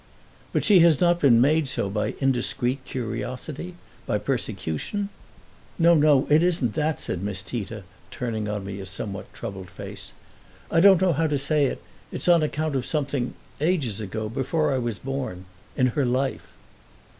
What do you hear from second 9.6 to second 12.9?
face. "I don't know how to say it: it's on account of